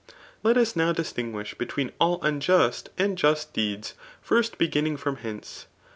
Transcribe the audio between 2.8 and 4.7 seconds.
and just ^eeds first